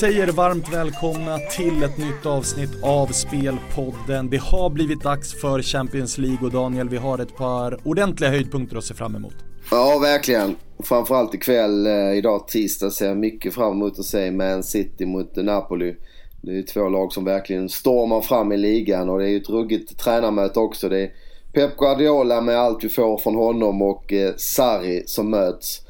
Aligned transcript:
säger 0.00 0.26
varmt 0.26 0.72
välkomna 0.72 1.38
till 1.38 1.82
ett 1.82 1.98
nytt 1.98 2.26
avsnitt 2.26 2.70
av 2.82 3.06
Spelpodden. 3.06 4.30
Det 4.30 4.40
har 4.40 4.70
blivit 4.70 5.02
dags 5.02 5.40
för 5.40 5.62
Champions 5.62 6.18
League 6.18 6.38
och 6.46 6.52
Daniel, 6.52 6.88
vi 6.88 6.96
har 6.96 7.18
ett 7.18 7.36
par 7.36 7.78
ordentliga 7.84 8.30
höjdpunkter 8.30 8.76
att 8.76 8.84
se 8.84 8.94
fram 8.94 9.16
emot. 9.16 9.34
Ja, 9.70 9.98
verkligen. 9.98 10.56
Framförallt 10.78 11.34
ikväll, 11.34 11.86
eh, 11.86 12.12
idag 12.12 12.48
tisdag, 12.48 12.90
ser 12.90 13.06
jag 13.06 13.16
mycket 13.16 13.54
fram 13.54 13.72
emot 13.72 13.98
att 13.98 14.04
se 14.04 14.30
Man 14.30 14.62
City 14.62 15.06
mot 15.06 15.36
Napoli. 15.36 15.96
Det 16.42 16.50
är 16.50 16.54
ju 16.54 16.62
två 16.62 16.88
lag 16.88 17.12
som 17.12 17.24
verkligen 17.24 17.68
stormar 17.68 18.20
fram 18.20 18.52
i 18.52 18.56
ligan 18.56 19.08
och 19.08 19.18
det 19.18 19.24
är 19.24 19.28
ju 19.28 19.36
ett 19.36 19.50
ruggigt 19.50 19.98
tränarmöte 19.98 20.60
också. 20.60 20.88
Det 20.88 21.00
är 21.00 21.10
Pep 21.52 21.76
Guardiola 21.76 22.40
med 22.40 22.58
allt 22.58 22.84
vi 22.84 22.88
får 22.88 23.18
från 23.18 23.34
honom 23.34 23.82
och 23.82 24.12
eh, 24.12 24.34
Sarri 24.36 25.02
som 25.06 25.30
möts. 25.30 25.85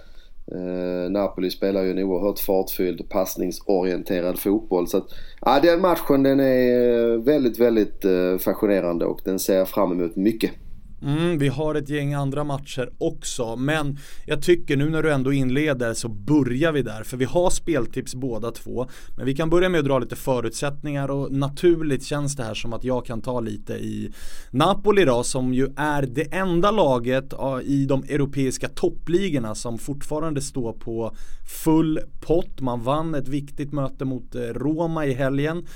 Eh, 0.53 1.11
Napoli 1.11 1.51
spelar 1.51 1.83
ju 1.83 1.91
en 1.91 1.99
oerhört 1.99 2.39
fartfylld 2.39 3.09
passningsorienterad 3.09 4.39
fotboll. 4.39 4.89
Så 4.89 4.97
att, 4.97 5.07
ja, 5.41 5.61
den 5.63 5.81
matchen 5.81 6.23
den 6.23 6.41
är 6.41 7.13
eh, 7.13 7.21
väldigt, 7.21 7.59
väldigt 7.59 8.05
eh, 8.05 8.39
fascinerande 8.39 9.05
och 9.05 9.21
den 9.25 9.39
ser 9.39 9.57
jag 9.57 9.69
fram 9.69 9.93
emot 9.93 10.17
mycket. 10.17 10.51
Mm, 11.03 11.39
vi 11.39 11.49
har 11.49 11.75
ett 11.75 11.89
gäng 11.89 12.15
andra 12.15 12.45
matcher 12.45 12.91
också, 12.99 13.57
men 13.57 13.99
jag 14.27 14.43
tycker 14.43 14.77
nu 14.77 14.91
när 14.91 15.03
du 15.03 15.13
ändå 15.13 15.33
inleder 15.33 15.95
så 15.95 16.09
börjar 16.09 16.73
vi 16.73 16.83
där, 16.83 17.03
för 17.03 17.17
vi 17.17 17.25
har 17.25 17.51
speltips 17.51 18.15
båda 18.15 18.51
två. 18.51 18.87
Men 19.17 19.27
vi 19.27 19.35
kan 19.35 19.51
börja 19.51 19.69
med 19.69 19.79
att 19.79 19.85
dra 19.85 19.99
lite 19.99 20.17
förutsättningar 20.17 21.11
och 21.11 21.33
naturligt 21.33 22.05
känns 22.05 22.37
det 22.37 22.43
här 22.43 22.55
som 22.55 22.73
att 22.73 22.85
jag 22.85 23.07
kan 23.07 23.21
ta 23.21 23.41
lite 23.41 23.73
i 23.73 24.13
Napoli 24.51 25.05
då, 25.05 25.23
som 25.23 25.55
ju 25.55 25.69
är 25.77 26.03
det 26.03 26.35
enda 26.35 26.71
laget 26.71 27.35
i 27.65 27.87
de 27.87 28.05
europeiska 28.05 28.69
toppligorna 28.69 29.55
som 29.55 29.79
fortfarande 29.79 30.41
står 30.41 30.73
på 30.73 31.17
full 31.65 32.01
pott. 32.21 32.61
Man 32.61 32.83
vann 32.83 33.15
ett 33.15 33.29
viktigt 33.29 33.73
möte 33.73 34.05
mot 34.05 34.35
eh, 34.35 34.41
Roma 34.41 35.07
i 35.07 35.13
helgen. 35.13 35.67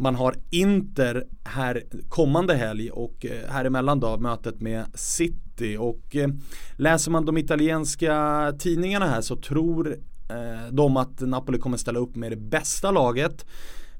Man 0.00 0.14
har 0.14 0.34
Inter 0.50 1.24
här 1.44 1.82
kommande 2.08 2.54
helg 2.54 2.90
och 2.90 3.26
eh, 3.26 3.50
här 3.50 3.64
emellan 3.64 4.00
då 4.00 4.16
mötet 4.16 4.60
med 4.60 4.84
City 4.94 5.76
och 5.76 6.16
eh, 6.16 6.28
läser 6.76 7.10
man 7.10 7.24
de 7.24 7.38
italienska 7.38 8.52
tidningarna 8.58 9.06
här 9.06 9.20
så 9.20 9.36
tror 9.36 9.96
eh, 10.30 10.72
de 10.72 10.96
att 10.96 11.20
Napoli 11.20 11.58
kommer 11.58 11.76
ställa 11.76 11.98
upp 11.98 12.16
med 12.16 12.32
det 12.32 12.36
bästa 12.36 12.90
laget. 12.90 13.46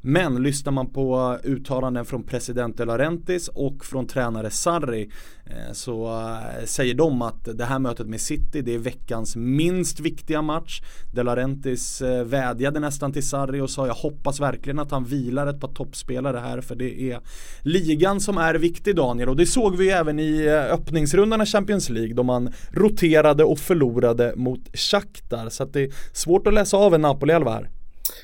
Men 0.02 0.42
lyssnar 0.42 0.72
man 0.72 0.90
på 0.92 1.38
uttalanden 1.44 2.04
från 2.04 2.22
president 2.22 2.76
De 2.76 2.84
Laurentiis 2.84 3.48
och 3.48 3.84
från 3.84 4.06
tränare 4.06 4.50
Sarri 4.50 5.10
eh, 5.46 5.72
så 5.72 6.08
eh, 6.08 6.64
säger 6.64 6.94
de 6.94 7.22
att 7.22 7.48
det 7.58 7.64
här 7.64 7.78
mötet 7.78 8.06
med 8.06 8.20
City 8.20 8.62
det 8.62 8.74
är 8.74 8.78
veckans 8.78 9.36
minst 9.36 10.00
viktiga 10.00 10.42
match. 10.42 10.82
De 11.12 11.22
Laurentiis 11.22 12.02
eh, 12.02 12.24
vädjade 12.24 12.80
nästan 12.80 13.12
till 13.12 13.28
Sarri 13.28 13.60
och 13.60 13.70
sa 13.70 13.86
jag 13.86 13.94
hoppas 13.94 14.40
verkligen 14.40 14.78
att 14.78 14.90
han 14.90 15.04
vilar 15.04 15.46
ett 15.46 15.60
par 15.60 15.72
toppspelare 15.74 16.38
här 16.38 16.60
för 16.60 16.74
det 16.74 17.12
är 17.12 17.20
ligan 17.62 18.20
som 18.20 18.38
är 18.38 18.54
viktig 18.54 18.96
Daniel 18.96 19.28
och 19.28 19.36
det 19.36 19.46
såg 19.46 19.76
vi 19.76 19.90
även 19.90 20.18
i 20.18 20.48
öppningsrundan 20.48 21.40
av 21.40 21.46
Champions 21.46 21.90
League 21.90 22.14
då 22.14 22.22
man 22.22 22.52
roterade 22.72 23.44
och 23.44 23.58
förlorade 23.58 24.32
mot 24.36 24.76
Shakhtar 24.76 25.48
så 25.48 25.62
att 25.62 25.72
det 25.72 25.80
är 25.80 25.90
svårt 26.12 26.46
att 26.46 26.54
läsa 26.54 26.76
av 26.76 26.94
en 26.94 27.04
Napoli-elva 27.04 27.50
här. 27.50 27.79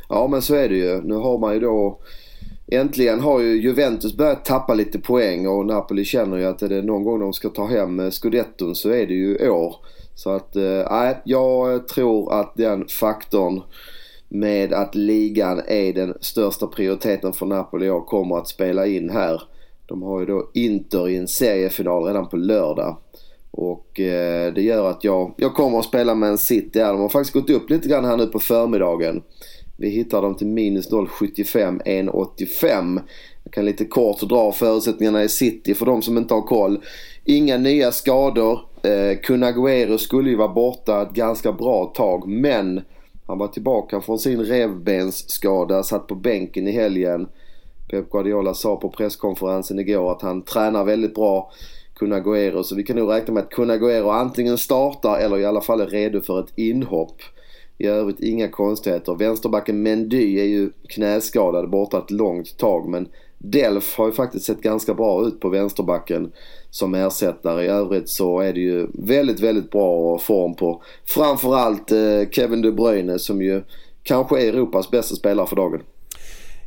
Ja 0.08 0.28
men 0.30 0.42
så 0.42 0.54
är 0.54 0.68
det 0.68 0.76
ju. 0.76 1.02
Nu 1.02 1.14
har 1.14 1.38
man 1.38 1.54
ju 1.54 1.60
då 1.60 2.00
Äntligen 2.68 3.20
har 3.20 3.40
ju 3.40 3.62
Juventus 3.62 4.16
börjat 4.16 4.44
tappa 4.44 4.74
lite 4.74 4.98
poäng 4.98 5.46
och 5.46 5.66
Napoli 5.66 6.04
känner 6.04 6.36
ju 6.36 6.44
att 6.44 6.62
är 6.62 6.68
det 6.68 6.82
någon 6.82 7.04
gång 7.04 7.20
de 7.20 7.32
ska 7.32 7.48
ta 7.48 7.66
hem 7.66 8.00
eh, 8.00 8.10
scudetton 8.10 8.74
så 8.74 8.88
är 8.88 9.06
det 9.06 9.14
ju 9.14 9.36
i 9.38 9.48
år. 9.48 9.76
Så 10.14 10.30
att, 10.30 10.56
eh, 10.56 10.86
nej, 10.90 11.10
äh, 11.10 11.16
jag 11.24 11.74
eh, 11.74 11.78
tror 11.78 12.40
att 12.40 12.56
den 12.56 12.88
faktorn 12.88 13.62
med 14.28 14.72
att 14.72 14.94
ligan 14.94 15.62
är 15.66 15.92
den 15.92 16.14
största 16.20 16.66
prioriteten 16.66 17.32
för 17.32 17.46
Napoli 17.46 17.86
i 17.86 17.90
år 17.90 18.00
kommer 18.00 18.36
att 18.38 18.48
spela 18.48 18.86
in 18.86 19.10
här. 19.10 19.42
De 19.86 20.02
har 20.02 20.20
ju 20.20 20.26
då 20.26 20.50
Inter 20.54 21.08
i 21.08 21.16
en 21.16 21.28
seriefinal 21.28 22.04
redan 22.04 22.28
på 22.28 22.36
lördag. 22.36 22.96
Och 23.50 24.00
eh, 24.00 24.52
det 24.52 24.62
gör 24.62 24.90
att 24.90 25.04
jag, 25.04 25.34
jag 25.36 25.54
kommer 25.54 25.78
att 25.78 25.84
spela 25.84 26.14
med 26.14 26.28
en 26.28 26.38
City 26.38 26.80
här. 26.80 26.92
De 26.92 27.00
har 27.00 27.08
faktiskt 27.08 27.34
gått 27.34 27.50
upp 27.50 27.70
lite 27.70 27.88
grann 27.88 28.04
här 28.04 28.16
nu 28.16 28.26
på 28.26 28.38
förmiddagen. 28.38 29.22
Vi 29.76 29.88
hittar 29.88 30.22
dem 30.22 30.34
till 30.34 30.46
minus 30.46 30.90
0,75, 30.90 31.82
1,85. 31.84 33.00
Jag 33.44 33.52
kan 33.52 33.64
lite 33.64 33.84
kort 33.84 34.20
dra 34.20 34.52
förutsättningarna 34.52 35.24
i 35.24 35.28
City 35.28 35.74
för 35.74 35.86
de 35.86 36.02
som 36.02 36.18
inte 36.18 36.34
har 36.34 36.42
koll. 36.42 36.80
Inga 37.24 37.58
nya 37.58 37.92
skador. 37.92 38.60
Eh, 38.82 39.18
Kunaguero 39.18 39.98
skulle 39.98 40.30
ju 40.30 40.36
vara 40.36 40.48
borta 40.48 41.02
ett 41.02 41.12
ganska 41.12 41.52
bra 41.52 41.84
tag 41.84 42.28
men 42.28 42.80
han 43.26 43.38
var 43.38 43.48
tillbaka 43.48 44.00
från 44.00 44.18
sin 44.18 44.44
revbensskada, 44.44 45.82
satt 45.82 46.06
på 46.06 46.14
bänken 46.14 46.68
i 46.68 46.70
helgen. 46.70 47.28
Pep 47.90 48.10
Guardiola 48.10 48.54
sa 48.54 48.76
på 48.76 48.88
presskonferensen 48.88 49.78
igår 49.78 50.12
att 50.12 50.22
han 50.22 50.42
tränar 50.42 50.84
väldigt 50.84 51.14
bra. 51.14 51.52
Kunaguero 51.94 52.64
så 52.64 52.74
vi 52.74 52.82
kan 52.82 52.96
nog 52.96 53.12
räkna 53.12 53.34
med 53.34 53.42
att 53.42 53.50
Kunaguero 53.50 54.08
antingen 54.08 54.58
startar 54.58 55.18
eller 55.18 55.38
i 55.38 55.44
alla 55.44 55.60
fall 55.60 55.80
är 55.80 55.86
redo 55.86 56.20
för 56.20 56.40
ett 56.40 56.58
inhopp. 56.58 57.16
I 57.78 57.86
övrigt 57.86 58.20
inga 58.20 58.48
konstigheter. 58.48 59.14
Vänsterbacken 59.14 59.82
Mendy 59.82 60.40
är 60.40 60.44
ju 60.44 60.70
knäskadad 60.88 61.70
borta 61.70 61.98
ett 61.98 62.10
långt 62.10 62.58
tag 62.58 62.88
men 62.88 63.08
Delf 63.38 63.96
har 63.98 64.06
ju 64.06 64.12
faktiskt 64.12 64.44
sett 64.44 64.60
ganska 64.60 64.94
bra 64.94 65.26
ut 65.26 65.40
på 65.40 65.48
vänsterbacken 65.48 66.32
som 66.70 66.94
ersättare. 66.94 67.64
I 67.64 67.68
övrigt 67.68 68.08
så 68.08 68.40
är 68.40 68.52
det 68.52 68.60
ju 68.60 68.86
väldigt, 68.94 69.40
väldigt 69.40 69.70
bra 69.70 70.18
form 70.18 70.54
på 70.54 70.82
framförallt 71.04 71.92
eh, 71.92 72.28
Kevin 72.30 72.62
De 72.62 72.72
Bruyne 72.72 73.18
som 73.18 73.42
ju 73.42 73.62
kanske 74.02 74.42
är 74.42 74.48
Europas 74.48 74.90
bästa 74.90 75.14
spelare 75.14 75.46
för 75.46 75.56
dagen. 75.56 75.80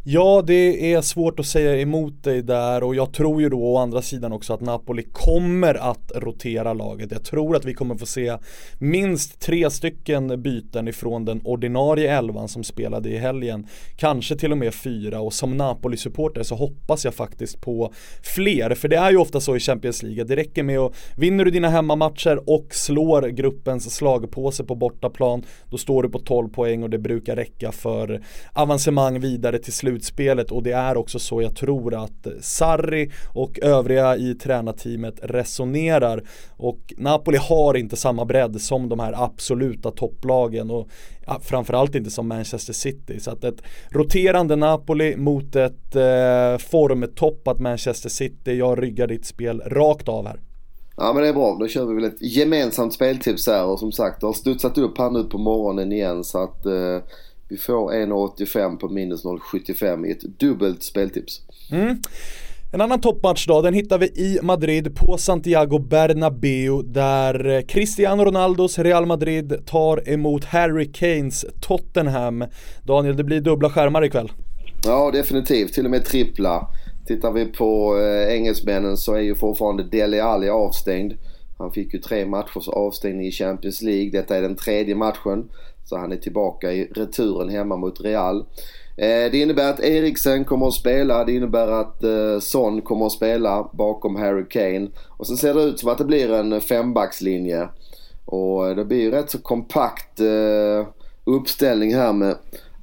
Ja, 0.04 0.44
det 0.48 0.94
är 0.94 1.02
svårt 1.02 1.40
att 1.40 1.46
säga 1.46 1.82
emot 1.82 2.24
dig 2.24 2.42
där 2.42 2.84
och 2.84 2.96
jag 2.96 3.14
tror 3.14 3.42
ju 3.42 3.50
då 3.50 3.64
å 3.64 3.78
andra 3.78 4.02
sidan 4.02 4.32
också 4.32 4.54
att 4.54 4.62
Napoli 4.62 5.04
kommer 5.12 5.76
att 5.76 6.12
rotera 6.16 6.74
laget. 6.74 7.12
Jag 7.12 7.24
tror 7.24 7.56
att 7.56 7.66
vi 7.66 7.74
kommer 7.74 7.96
få 7.96 8.06
se 8.06 8.38
minst 8.78 9.40
tre 9.40 9.70
stycken 9.70 10.42
byten 10.42 10.88
ifrån 10.88 11.26
den 11.26 11.42
ordinarie 11.44 12.18
elvan 12.18 12.48
som 12.48 12.64
spelade 12.64 13.10
i 13.10 13.18
helgen. 13.18 13.68
Kanske 13.98 14.36
till 14.36 14.52
och 14.52 14.58
med 14.58 14.74
fyra 14.74 15.22
och 15.22 15.34
som 15.34 15.58
Napoli-supporter 15.58 16.44
så 16.44 16.56
hoppas 16.56 17.06
jag 17.06 17.14
faktiskt 17.14 17.62
på 17.62 17.94
fler. 18.36 18.76
För 18.76 18.88
det 18.88 18.98
är 18.98 19.12
ju 19.12 19.18
ofta 19.18 19.40
så 19.40 19.56
i 19.56 19.60
Champions 19.60 20.04
League, 20.04 20.24
det 20.24 20.36
räcker 20.36 20.64
med 20.64 20.80
att 20.80 20.94
vinner 21.18 21.46
du 21.46 21.52
dina 21.52 21.70
hemmamatcher 21.70 22.50
och 22.50 22.68
slår 22.72 23.22
gruppens 23.22 23.96
slagpåse 23.96 24.64
på 24.64 24.76
bortaplan, 24.76 25.44
då 25.70 25.78
står 25.78 26.04
du 26.04 26.10
på 26.10 26.20
12 26.20 26.50
poäng 26.50 26.84
och 26.84 26.90
det 26.90 27.00
brukar 27.00 27.36
räcka 27.36 27.72
för 27.72 28.22
avancemang 28.54 29.20
vidare 29.20 29.60
till 29.60 29.74
slut 29.74 29.89
slutspelet 29.90 30.52
och 30.52 30.64
det 30.64 30.72
är 30.72 30.98
också 30.98 31.20
så 31.20 31.42
jag 31.42 31.56
tror 31.56 32.04
att 32.04 32.28
Sarri 32.42 33.12
och 33.34 33.60
övriga 33.62 34.18
i 34.18 34.36
tränarteamet 34.36 35.20
resonerar 35.24 36.24
och 36.58 36.94
Napoli 36.98 37.38
har 37.38 37.78
inte 37.78 37.96
samma 37.96 38.26
bredd 38.26 38.62
som 38.62 38.90
de 38.90 39.00
här 39.00 39.24
absoluta 39.24 39.92
topplagen 39.92 40.72
och 40.72 40.88
framförallt 41.42 41.96
inte 41.96 42.10
som 42.10 42.28
Manchester 42.28 42.74
City 42.74 43.20
så 43.20 43.32
att 43.32 43.44
ett 43.44 43.62
roterande 43.90 44.56
Napoli 44.56 45.16
mot 45.16 45.56
ett 45.56 45.96
eh, 45.96 46.58
formtoppat 46.58 47.60
Manchester 47.60 48.10
City, 48.10 48.54
jag 48.54 48.84
ryggar 48.84 49.08
ditt 49.08 49.26
spel 49.26 49.62
rakt 49.66 50.10
av 50.10 50.28
här. 50.28 50.40
Ja 50.98 51.14
men 51.14 51.24
det 51.24 51.30
är 51.30 51.34
bra. 51.34 51.58
Då 51.60 51.68
kör 51.68 51.86
vi 51.86 51.96
väl 51.96 52.04
ett 52.04 52.22
gemensamt 52.22 52.94
speltips 52.94 53.48
här 53.48 53.66
och 53.66 53.80
som 53.80 53.92
sagt 53.92 54.22
det 54.22 54.26
har 54.26 54.34
studsat 54.34 54.78
upp 54.78 54.98
här 54.98 55.10
nu 55.10 55.24
på 55.24 55.38
morgonen 55.38 55.92
igen 55.92 56.24
så 56.24 56.44
att 56.44 56.66
eh, 56.66 56.98
vi 57.50 57.58
får 57.58 57.92
1,85 57.94 58.78
på 58.78 58.90
minus 58.90 59.26
0,75 59.26 60.06
i 60.08 60.12
ett 60.12 60.40
dubbelt 60.40 60.84
speltips. 60.84 61.42
Mm. 61.72 61.98
En 62.72 62.82
annan 62.82 63.02
toppmatch 63.02 63.48
då, 63.48 63.62
den 63.62 63.74
hittar 63.74 63.98
vi 63.98 64.06
i 64.06 64.40
Madrid 64.42 64.96
på 64.96 65.18
Santiago 65.18 65.80
Bernabéu 65.80 66.82
där 66.84 67.62
Cristiano 67.68 68.26
Ronaldos 68.26 68.80
Real 68.80 69.06
Madrid 69.06 69.66
tar 69.66 70.10
emot 70.10 70.46
Harry 70.46 70.92
Kanes 70.92 71.46
Tottenham. 71.62 72.46
Daniel, 72.84 73.18
det 73.18 73.24
blir 73.24 73.42
dubbla 73.42 73.70
skärmar 73.70 74.06
ikväll. 74.06 74.32
Ja, 74.86 75.12
definitivt. 75.12 75.74
Till 75.74 75.86
och 75.86 75.92
med 75.92 76.06
trippla. 76.06 76.68
Tittar 77.08 77.32
vi 77.32 77.46
på 77.46 77.98
eh, 77.98 78.36
engelsmännen 78.36 78.98
så 78.98 79.14
är 79.14 79.22
ju 79.22 79.36
fortfarande 79.36 79.84
Dele 79.84 80.24
Alli 80.24 80.50
avstängd. 80.50 81.14
Han 81.58 81.72
fick 81.72 81.94
ju 81.94 82.00
tre 82.00 82.26
matchers 82.26 82.68
avstängning 82.68 83.28
i 83.28 83.32
Champions 83.32 83.82
League. 83.82 84.12
Detta 84.12 84.38
är 84.38 84.42
den 84.42 84.56
tredje 84.56 84.96
matchen. 84.96 85.50
Så 85.90 85.98
han 85.98 86.12
är 86.12 86.18
tillbaka 86.18 86.72
i 86.72 86.86
returen 86.86 87.50
hemma 87.50 87.78
mot 87.78 88.02
Real. 88.02 88.46
Eh, 88.98 89.32
det 89.32 89.34
innebär 89.34 89.70
att 89.70 89.80
Eriksen 89.80 90.46
kommer 90.46 90.68
att 90.68 90.74
spela. 90.74 91.26
Det 91.26 91.36
innebär 91.36 91.68
att 91.68 92.04
eh, 92.04 92.40
Son 92.40 92.82
kommer 92.82 93.06
att 93.06 93.12
spela 93.12 93.70
bakom 93.74 94.16
Harry 94.16 94.46
Kane. 94.50 94.88
Och 95.08 95.28
så 95.28 95.38
ser 95.38 95.54
det 95.54 95.64
ut 95.64 95.80
som 95.80 95.90
att 95.90 95.98
det 95.98 96.06
blir 96.06 96.34
en 96.34 96.62
fembackslinje. 96.62 97.68
Och 98.26 98.70
eh, 98.70 98.76
det 98.76 98.86
blir 98.86 99.02
ju 99.02 99.12
rätt 99.12 99.30
så 99.30 99.38
kompakt 99.38 100.20
uppställning 101.26 101.96
här 101.96 102.14
med 102.14 102.36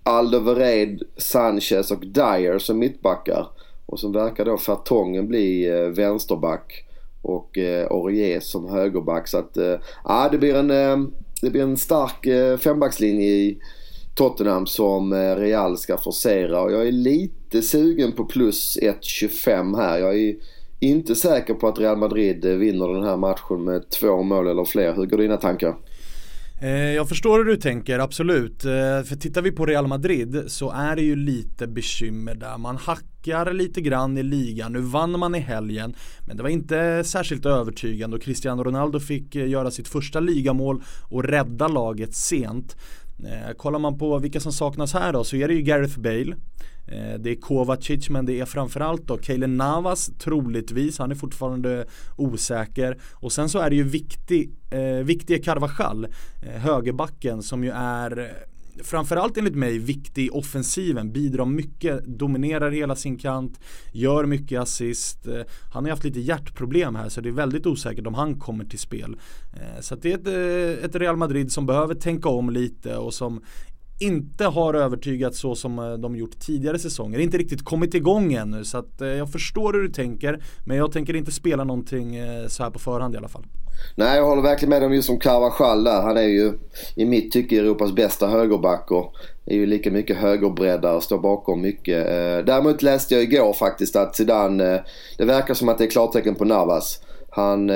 Alderweireld, 0.03 1.03
Sanchez 1.17 1.91
och 1.91 2.07
Dyer 2.07 2.59
som 2.59 2.79
mittbackar. 2.79 3.47
Och 3.87 4.01
så 4.01 4.09
verkar 4.09 4.45
då 4.45 4.59
Fertongen 4.59 5.29
bli 5.29 5.71
vänsterback 5.97 6.85
och 7.23 7.59
Aurier 7.91 8.41
som 8.41 8.69
högerback. 8.69 9.29
Så 9.29 9.39
att, 9.39 9.57
ja 10.05 10.29
det 10.33 10.39
blir 10.39 10.55
en 10.55 11.13
det 11.43 11.51
blir 11.51 11.63
en 11.63 11.77
stark 11.77 12.27
eh, 12.27 12.57
fembackslinje 12.57 13.29
i, 13.29 13.59
Tottenham 14.17 14.67
som 14.67 15.13
eh, 15.13 15.37
Real 15.37 15.79
ska 15.79 15.99
forcera 15.99 16.63
och 16.63 16.73
jag 16.73 16.89
är 16.89 16.93
lite 16.93 17.63
sugen 17.63 18.13
på 18.13 18.25
plus 18.25 18.79
1.25 18.83 19.77
här. 19.77 19.99
Jag 19.99 20.19
är 20.19 20.37
inte 20.81 21.15
säker 21.15 21.55
på 21.55 21.69
att 21.69 21.79
Real 21.79 21.97
Madrid 21.97 22.45
eh, 22.45 22.53
vinner 22.53 22.89
den 22.89 23.05
här 23.05 23.17
matchen 23.17 23.65
med 23.65 23.91
två 23.91 24.23
mål 24.23 24.47
eller 24.49 24.65
fler. 24.65 24.95
Hur 24.95 25.07
går 25.07 25.19
dina 25.19 25.37
tankar? 25.37 25.77
Eh, 26.61 26.71
jag 26.71 27.09
förstår 27.09 27.39
hur 27.39 27.45
du 27.45 27.57
tänker, 27.57 27.99
absolut. 27.99 28.65
Eh, 28.65 28.71
för 29.03 29.17
tittar 29.17 29.43
vi 29.43 29.53
på 29.53 29.67
Real 29.67 29.87
Madrid 29.87 30.45
så 30.47 30.71
är 30.71 30.97
det 30.97 31.03
ju 31.03 31.17
lite 31.17 31.67
bekymmer 31.67 32.35
där. 32.35 32.59
Man 32.59 32.77
hackar 32.77 33.53
lite 33.53 33.81
grann 33.81 34.19
i 34.19 34.23
ligan. 34.23 34.73
Nu 34.73 34.81
vann 34.81 35.19
man 35.19 35.35
i 35.35 35.39
helgen, 35.39 35.95
men 36.27 36.37
det 36.37 36.43
var 36.43 36.51
inte 36.51 37.05
särskilt 37.05 37.47
övertygande 37.47 38.17
och 38.17 38.23
Cristiano 38.23 38.65
Ronaldo 38.65 39.01
fick 39.01 39.37
eh, 39.37 39.49
göra 39.49 39.71
sitt 39.71 39.89
första 39.89 40.21
ligamål 40.21 40.83
och 41.03 41.25
rädda 41.25 41.69
laget 41.69 42.15
sent. 42.15 42.77
Kollar 43.57 43.79
man 43.79 43.99
på 43.99 44.19
vilka 44.19 44.41
som 44.41 44.53
saknas 44.53 44.93
här 44.93 45.13
då 45.13 45.25
så 45.25 45.37
är 45.37 45.49
det 45.49 45.55
ju 45.55 45.63
Gareth 45.63 46.01
Bale 46.01 46.37
Eh, 46.89 47.19
det 47.19 47.31
är 47.31 47.41
Kovacic 47.41 48.11
men 48.11 48.27
det 48.27 48.41
är 48.41 48.45
framförallt 48.45 49.07
då 49.07 49.19
Keilen 49.19 49.57
Navas 49.57 50.11
troligtvis, 50.19 50.99
han 50.99 51.11
är 51.11 51.15
fortfarande 51.15 51.87
osäker. 52.17 52.99
Och 53.13 53.33
sen 53.33 53.49
så 53.49 53.59
är 53.59 53.71
det 53.71 53.77
ju 53.77 53.83
viktig, 53.83 54.51
eh, 54.71 55.05
viktige 55.05 55.39
Carvajal, 55.39 56.05
eh, 56.43 56.61
högerbacken 56.61 57.43
som 57.43 57.65
ju 57.65 57.71
är 57.71 58.19
eh, 58.19 58.27
framförallt 58.85 59.37
enligt 59.37 59.55
mig 59.55 59.79
viktig 59.79 60.27
i 60.27 60.31
offensiven, 60.31 61.13
bidrar 61.13 61.45
mycket, 61.45 62.05
dominerar 62.05 62.71
hela 62.71 62.97
sin 62.97 63.19
kant, 63.19 63.61
gör 63.93 64.27
mycket 64.27 64.61
assist. 64.61 65.27
Eh, 65.27 65.41
han 65.73 65.85
har 65.85 65.91
haft 65.91 66.05
lite 66.05 66.21
hjärtproblem 66.21 66.95
här 66.95 67.09
så 67.09 67.21
det 67.21 67.29
är 67.29 67.33
väldigt 67.33 67.67
osäkert 67.67 68.07
om 68.07 68.15
han 68.15 68.41
kommer 68.41 68.65
till 68.65 68.79
spel. 68.79 69.17
Så 69.81 69.97
det 69.97 70.13
är 70.13 70.15
ett, 70.15 70.85
ett 70.85 70.95
Real 70.95 71.17
Madrid 71.17 71.53
som 71.53 71.67
behöver 71.67 71.95
tänka 71.95 72.29
om 72.29 72.51
lite 72.51 72.97
och 72.97 73.15
som 73.15 73.43
inte 73.99 74.45
har 74.45 74.75
övertygat 74.75 75.35
så 75.35 75.55
som 75.55 75.79
eh, 75.79 75.93
de 75.93 76.17
gjort 76.17 76.39
tidigare 76.41 76.79
säsonger. 76.79 77.19
Inte 77.19 77.39
riktigt 77.39 77.65
kommit 77.65 77.95
igång 77.95 78.33
ännu 78.33 78.65
så 78.65 78.79
att 78.79 79.01
eh, 79.01 79.09
jag 79.09 79.33
förstår 79.33 79.73
hur 79.73 79.83
du 79.83 79.89
tänker. 79.89 80.43
Men 80.65 80.77
jag 80.77 80.93
tänker 80.93 81.17
inte 81.17 81.33
spela 81.33 81.65
någonting 81.65 82.17
eh, 82.17 82.47
så 82.47 82.63
här 82.63 82.71
på 82.71 82.79
förhand 82.79 83.15
i 83.15 83.19
alla 83.19 83.29
fall. 83.29 83.47
Nej, 83.95 84.17
jag 84.17 84.27
håller 84.27 84.43
verkligen 84.43 84.71
med 84.71 84.83
om 84.83 84.95
just 84.95 85.07
som 85.07 85.19
Carvajal 85.19 85.85
där. 85.85 86.03
Han 86.03 86.17
är 86.17 86.23
ju 86.23 86.53
i 86.95 87.05
mitt 87.05 87.33
tycke 87.33 87.59
Europas 87.59 87.93
bästa 87.93 88.27
högerback 88.27 88.91
och 88.91 89.15
är 89.47 89.55
ju 89.55 89.67
lika 89.67 89.91
mycket 89.91 90.17
högerbreddare, 90.17 91.01
står 91.01 91.19
bakom 91.19 91.63
mycket. 91.63 92.07
Däremot 92.47 92.83
läste 92.83 93.15
jag 93.15 93.23
igår 93.23 93.53
faktiskt 93.53 93.97
att 93.97 94.17
Zidane, 94.17 94.85
det 95.19 95.25
verkar 95.25 95.55
som 95.55 95.69
att 95.69 95.79
det 95.79 95.85
är 95.85 95.91
klartecken 95.91 96.35
på 96.35 96.45
Navas. 96.45 97.01
Han 97.37 97.71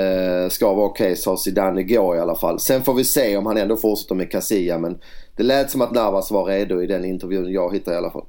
ska 0.51 0.73
vara 0.73 0.87
okej, 0.87 1.05
okay, 1.05 1.17
sa 1.17 1.37
Zidane 1.37 1.81
igår 1.81 2.17
i 2.17 2.21
alla 2.21 2.35
fall. 2.35 2.61
Sen 2.61 2.83
får 2.83 2.95
vi 2.95 3.05
se 3.05 3.37
om 3.37 3.47
han 3.47 3.57
ändå 3.57 3.77
fortsätter 3.77 4.15
med 4.15 4.31
Casilla 4.31 4.79
men 4.79 4.99
det 5.37 5.43
lät 5.43 5.71
som 5.71 5.81
att 5.81 5.93
Navas 5.93 6.31
var 6.31 6.45
redo 6.45 6.83
i 6.83 6.87
den 6.87 7.05
intervjun 7.05 7.53
jag 7.53 7.75
hittade 7.75 7.95
i 7.95 7.99
alla 7.99 8.11
fall. 8.11 8.25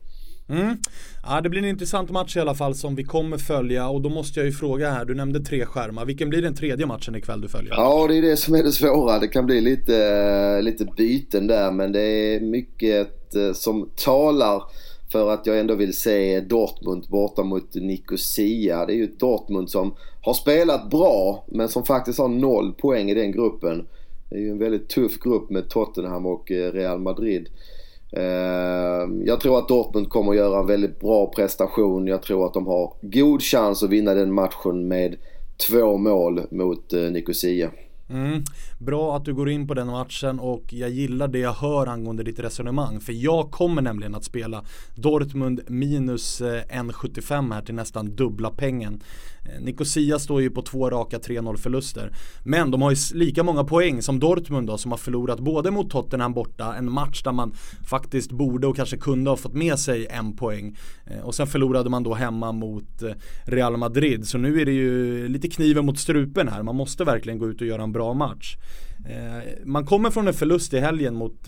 Mm. 0.50 0.78
Ja, 1.24 1.42
det 1.42 1.50
blir 1.50 1.62
en 1.62 1.70
intressant 1.70 2.10
match 2.10 2.38
i 2.38 2.40
alla 2.40 2.56
fall 2.56 2.76
som 2.76 2.96
vi 2.96 3.04
kommer 3.04 3.38
följa 3.38 3.90
och 3.90 4.02
då 4.02 4.10
måste 4.10 4.40
jag 4.40 4.46
ju 4.46 4.52
fråga 4.52 4.90
här, 4.92 5.06
du 5.06 5.16
nämnde 5.16 5.40
tre 5.40 5.66
skärmar. 5.66 6.06
Vilken 6.06 6.30
blir 6.30 6.42
den 6.42 6.56
tredje 6.56 6.86
matchen 6.86 7.16
ikväll 7.16 7.42
du 7.42 7.48
följer? 7.48 7.74
Ja, 7.74 8.08
det 8.08 8.18
är 8.18 8.22
det 8.22 8.38
som 8.38 8.56
är 8.56 8.64
det 8.64 8.72
svåra. 8.72 9.20
Det 9.20 9.28
kan 9.28 9.46
bli 9.46 9.62
lite, 9.62 10.62
lite 10.62 10.86
byten 10.98 11.48
där 11.48 11.72
men 11.72 11.92
det 11.92 12.02
är 12.02 12.40
mycket 12.40 13.36
eh, 13.36 13.54
som 13.54 13.90
talar 13.96 14.64
för 15.12 15.30
att 15.30 15.46
jag 15.46 15.60
ändå 15.60 15.76
vill 15.76 15.94
se 15.94 16.40
Dortmund 16.40 17.08
borta 17.10 17.44
mot 17.44 17.76
Nicosia. 17.76 18.86
Det 18.86 18.94
är 18.94 18.98
ju 18.98 19.08
Dortmund 19.08 19.70
som 19.70 19.96
har 20.22 20.34
spelat 20.34 20.90
bra 20.90 21.46
men 21.48 21.70
som 21.70 21.84
faktiskt 21.84 22.20
har 22.20 22.28
noll 22.28 22.74
poäng 22.74 23.10
i 23.10 23.14
den 23.14 23.32
gruppen. 23.32 23.88
Det 24.30 24.36
är 24.36 24.40
ju 24.40 24.50
en 24.50 24.60
väldigt 24.60 24.90
tuff 24.90 25.20
grupp 25.20 25.50
med 25.50 25.70
Tottenham 25.70 26.26
och 26.26 26.52
eh, 26.52 26.72
Real 26.72 27.00
Madrid. 27.00 27.50
Ehm, 28.12 29.26
jag 29.26 29.40
tror 29.40 29.58
att 29.58 29.68
Dortmund 29.68 30.10
kommer 30.10 30.32
att 30.32 30.38
göra 30.38 30.60
en 30.60 30.68
väldigt 30.68 31.00
bra 31.00 31.32
prestation. 31.36 32.08
Jag 32.08 32.22
tror 32.22 32.46
att 32.46 32.54
de 32.54 32.68
har 32.68 32.94
god 33.02 33.42
chans 33.42 33.84
att 33.84 33.90
vinna 33.90 34.14
den 34.14 34.34
matchen 34.34 34.88
med 34.88 35.16
två 35.70 35.98
mål 35.98 36.42
mot 36.52 36.94
eh, 36.94 37.02
Nicosia. 37.02 37.72
Mm. 38.12 38.44
Bra 38.80 39.18
att 39.18 39.26
du 39.26 39.34
går 39.34 39.50
in 39.50 39.68
på 39.68 39.74
den 39.74 39.88
matchen 39.88 40.40
och 40.40 40.74
jag 40.74 40.90
gillar 40.90 41.28
det 41.28 41.40
jag 41.40 41.54
hör 41.54 41.88
angående 41.88 42.24
ditt 42.24 42.40
resonemang. 42.40 43.00
För 43.00 43.14
jag 43.14 43.52
kommer 43.52 43.82
nämligen 43.82 44.16
att 44.16 44.24
spela 44.24 44.64
Dortmund 44.96 45.62
minus 45.68 46.42
eh, 46.42 46.64
1,75 46.64 47.54
här 47.54 47.62
till 47.62 47.76
nästan 47.76 48.16
dubbla 48.16 48.50
pengen. 48.50 49.04
Eh, 49.46 49.62
Nicosia 49.62 50.20
står 50.20 50.42
ju 50.42 50.50
på 50.50 50.62
två 50.62 50.90
raka 50.90 51.18
3-0 51.18 51.58
förluster. 51.58 52.12
Men 52.44 52.72
de 52.72 52.82
har 52.82 52.92
ju 52.92 52.98
lika 53.14 53.44
många 53.44 53.64
poäng 53.64 54.02
som 54.02 54.20
Dortmund 54.20 54.68
då 54.68 54.78
som 54.78 54.92
har 54.92 54.98
förlorat 54.98 55.40
både 55.40 55.72
mot 55.72 55.90
Tottenham 55.90 56.34
borta, 56.34 56.76
en 56.76 56.92
match 56.92 57.24
där 57.24 57.32
man 57.32 57.54
faktiskt 57.90 58.32
borde 58.32 58.68
och 58.68 58.76
kanske 58.76 58.98
kunde 58.98 59.30
ha 59.30 59.38
fått 59.38 59.54
med 59.54 59.80
sig 59.80 60.08
en 60.08 60.36
poäng. 60.36 60.78
Eh, 61.06 61.20
och 61.20 61.36
sen 61.36 61.48
förlorade 61.48 61.90
man 61.90 62.04
då 62.04 62.14
hemma 62.14 62.52
mot 62.52 63.02
eh, 63.02 63.12
Real 63.46 63.78
Madrid. 63.78 64.28
Så 64.28 64.38
nu 64.38 64.62
är 64.62 64.66
det 64.66 64.72
ju 64.72 65.28
lite 65.28 65.50
kniven 65.50 65.86
mot 65.86 66.00
strupen 66.00 66.48
här. 66.48 66.64
Man 66.64 66.76
måste 66.76 67.04
verkligen 67.04 67.40
gå 67.40 67.50
ut 67.50 67.62
och 67.62 67.68
göra 67.68 67.84
en 67.84 67.92
bra 67.92 68.14
match. 68.14 68.58
Man 69.66 69.86
kommer 69.86 70.10
från 70.10 70.28
en 70.28 70.34
förlust 70.34 70.74
i 70.74 70.80
helgen 70.80 71.16
mot 71.16 71.48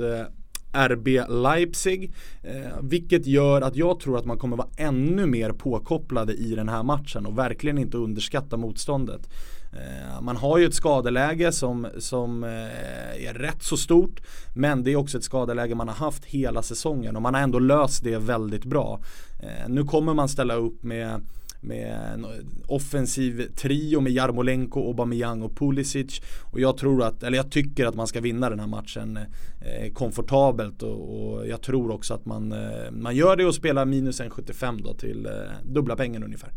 RB 0.74 1.08
Leipzig. 1.30 2.14
Eh, 2.44 2.80
vilket 2.81 3.28
gör 3.28 3.62
att 3.62 3.75
jag 3.75 4.00
tror 4.00 4.18
att 4.18 4.25
man 4.25 4.38
kommer 4.38 4.58
vara 4.58 4.68
ännu 4.78 5.25
mer 5.25 5.52
påkopplade 5.52 6.34
i 6.34 6.56
den 6.56 6.70
här 6.70 6.84
matchen 6.84 7.25
och 7.25 7.38
verkligen 7.38 7.78
inte 7.78 7.98
underskatta 7.98 8.58
motståndet. 8.58 9.30
Eh, 9.74 10.22
man 10.22 10.38
har 10.38 10.58
ju 10.58 10.66
ett 10.66 10.74
skadeläge 10.74 11.52
som, 11.52 11.88
som 11.98 12.44
eh, 12.44 13.28
är 13.28 13.34
rätt 13.34 13.64
så 13.64 13.78
stort 13.78 14.22
men 14.56 14.84
det 14.84 14.92
är 14.92 14.96
också 14.96 15.18
ett 15.18 15.24
skadeläge 15.24 15.75
man 15.75 15.88
har 15.88 15.96
haft 15.96 16.25
hela 16.25 16.62
säsongen 16.62 17.16
och 17.16 17.22
man 17.22 17.34
har 17.34 17.42
ändå 17.42 17.60
löst 17.60 18.04
det 18.04 18.18
väldigt 18.18 18.66
bra. 18.66 19.00
Eh, 19.40 19.69
nu 19.69 19.84
kommer 19.84 20.14
man 20.14 20.30
ställa 20.30 20.54
upp 20.54 20.84
med 20.84 21.22
med 21.63 22.13
en 22.13 22.25
offensiv 22.68 23.48
trio 23.56 24.00
med 24.00 24.12
Jarmolenko, 24.12 24.88
Aubameyang 24.88 25.42
och 25.42 25.56
Pulisic. 25.56 26.21
Och 26.51 26.60
jag 26.60 26.77
tror 26.77 27.04
att, 27.04 27.24
eller 27.24 27.38
jag 27.38 27.51
tycker 27.51 27.86
att 27.86 27.95
man 27.95 28.07
ska 28.07 28.21
vinna 28.21 28.50
den 28.50 28.60
här 28.60 28.68
matchen 28.68 29.18
eh, 29.18 29.94
komfortabelt 29.94 30.83
och, 30.83 31.31
och, 31.33 31.48
jag 31.48 31.62
tror 31.62 31.92
också 31.92 32.13
att 32.13 32.25
man, 32.25 32.51
eh, 32.51 32.92
man 32.92 33.15
gör 33.15 33.36
det 33.36 33.45
och 33.45 33.56
spelar 33.56 33.86
minus 33.86 34.21
1,75 34.21 34.83
då 34.83 34.94
till 34.94 35.25
eh, 35.25 35.31
dubbla 35.63 35.95
pengen 35.95 36.24
ungefär. 36.24 36.50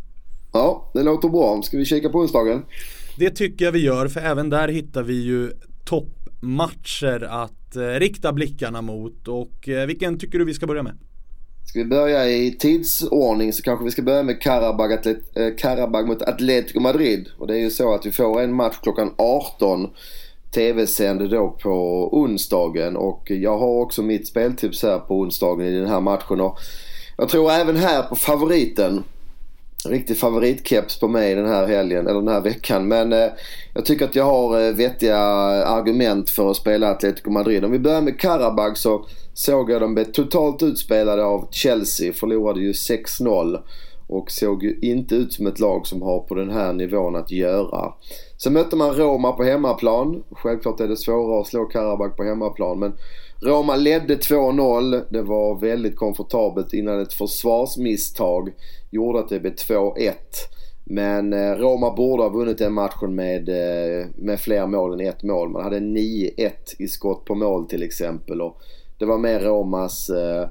Ja, 0.52 0.90
det 0.94 1.02
låter 1.02 1.28
bra. 1.28 1.62
Ska 1.62 1.76
vi 1.78 1.84
kika 1.84 2.08
på 2.08 2.18
onsdagen? 2.18 2.62
Det 3.18 3.30
tycker 3.30 3.64
jag 3.64 3.72
vi 3.72 3.84
gör 3.84 4.08
för 4.08 4.20
även 4.20 4.50
där 4.50 4.68
hittar 4.68 5.02
vi 5.02 5.22
ju 5.22 5.50
toppmatcher 5.84 7.24
att 7.24 7.76
eh, 7.76 7.82
rikta 7.82 8.32
blickarna 8.32 8.82
mot 8.82 9.28
och 9.28 9.68
eh, 9.68 9.86
vilken 9.86 10.18
tycker 10.18 10.38
du 10.38 10.44
vi 10.44 10.54
ska 10.54 10.66
börja 10.66 10.82
med? 10.82 10.98
Ska 11.66 11.78
vi 11.78 11.84
börja 11.84 12.28
i 12.28 12.56
tidsordning 12.58 13.52
så 13.52 13.62
kanske 13.62 13.84
vi 13.84 13.90
ska 13.90 14.02
börja 14.02 14.22
med 14.22 14.42
Karabag, 14.42 14.92
Atlet, 14.92 15.36
eh, 15.36 15.48
Karabag 15.58 16.08
mot 16.08 16.22
Atletico 16.22 16.80
Madrid. 16.80 17.28
Och 17.38 17.46
det 17.46 17.54
är 17.54 17.60
ju 17.60 17.70
så 17.70 17.94
att 17.94 18.06
vi 18.06 18.12
får 18.12 18.42
en 18.42 18.54
match 18.54 18.76
klockan 18.82 19.14
18 19.16 19.90
tv-sänd 20.54 21.30
då 21.30 21.56
på 21.62 22.08
onsdagen 22.12 22.96
och 22.96 23.30
jag 23.30 23.58
har 23.58 23.80
också 23.80 24.02
mitt 24.02 24.26
speltips 24.26 24.82
här 24.82 24.98
på 24.98 25.14
onsdagen 25.14 25.66
i 25.66 25.78
den 25.78 25.88
här 25.88 26.00
matchen. 26.00 26.40
Och 26.40 26.58
jag 27.16 27.28
tror 27.28 27.50
även 27.50 27.76
här 27.76 28.02
på 28.02 28.16
favoriten. 28.16 29.04
Riktig 29.88 30.18
favoritkeps 30.18 31.00
på 31.00 31.08
mig 31.08 31.34
den 31.34 31.48
här 31.48 31.66
helgen, 31.66 32.06
eller 32.06 32.20
den 32.20 32.28
här 32.28 32.40
veckan. 32.40 32.88
Men 32.88 33.12
eh, 33.12 33.28
jag 33.74 33.84
tycker 33.84 34.04
att 34.04 34.14
jag 34.14 34.24
har 34.24 34.60
eh, 34.60 34.74
vettiga 34.74 35.18
argument 35.18 36.30
för 36.30 36.50
att 36.50 36.56
spela 36.56 36.90
Atletico 36.90 37.30
Madrid. 37.30 37.64
Om 37.64 37.72
vi 37.72 37.78
börjar 37.78 38.00
med 38.00 38.20
Karabag 38.20 38.78
så 38.78 39.06
såg 39.36 39.70
jag 39.70 39.80
dem 39.80 39.94
bli 39.94 40.04
totalt 40.04 40.62
utspelade 40.62 41.24
av 41.24 41.48
Chelsea. 41.50 42.12
Förlorade 42.12 42.60
ju 42.60 42.72
6-0 42.72 43.58
och 44.06 44.30
såg 44.30 44.62
ju 44.62 44.78
inte 44.82 45.14
ut 45.14 45.32
som 45.32 45.46
ett 45.46 45.60
lag 45.60 45.86
som 45.86 46.02
har 46.02 46.20
på 46.20 46.34
den 46.34 46.50
här 46.50 46.72
nivån 46.72 47.16
att 47.16 47.30
göra. 47.30 47.92
Sen 48.42 48.52
mötte 48.52 48.76
man 48.76 48.94
Roma 48.94 49.32
på 49.32 49.44
hemmaplan. 49.44 50.22
Självklart 50.30 50.80
är 50.80 50.88
det 50.88 50.96
svårare 50.96 51.40
att 51.40 51.46
slå 51.46 51.64
Karabak 51.64 52.16
på 52.16 52.24
hemmaplan 52.24 52.78
men 52.78 52.92
Roma 53.42 53.76
ledde 53.76 54.16
2-0. 54.16 55.02
Det 55.10 55.22
var 55.22 55.60
väldigt 55.60 55.96
komfortabelt 55.96 56.72
innan 56.72 57.00
ett 57.00 57.14
försvarsmisstag 57.14 58.52
gjorde 58.90 59.18
att 59.18 59.28
det 59.28 59.40
blev 59.40 59.54
2-1. 59.54 60.12
Men 60.84 61.32
eh, 61.32 61.52
Roma 61.52 61.94
borde 61.94 62.22
ha 62.22 62.30
vunnit 62.30 62.58
den 62.58 62.72
matchen 62.72 63.14
med, 63.14 63.48
eh, 63.48 64.06
med 64.16 64.40
fler 64.40 64.66
mål 64.66 64.92
än 64.92 65.06
ett 65.06 65.22
mål. 65.22 65.48
Man 65.48 65.62
hade 65.62 65.78
9-1 65.78 66.52
i 66.78 66.88
skott 66.88 67.24
på 67.24 67.34
mål 67.34 67.66
till 67.68 67.82
exempel. 67.82 68.42
Och 68.42 68.60
det 68.98 69.04
var 69.04 69.18
mer 69.18 69.40
Romas 69.40 70.10
eh, 70.10 70.48